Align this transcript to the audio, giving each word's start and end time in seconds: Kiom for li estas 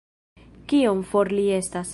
Kiom 0.71 1.05
for 1.13 1.33
li 1.41 1.47
estas 1.63 1.89